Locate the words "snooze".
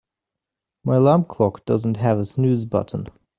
2.25-2.65